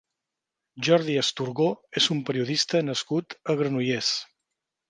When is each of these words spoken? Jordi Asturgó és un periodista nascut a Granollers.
Jordi 0.87 1.17
Asturgó 1.23 1.67
és 2.03 2.09
un 2.17 2.23
periodista 2.31 2.83
nascut 2.89 3.39
a 3.55 3.59
Granollers. 3.61 4.15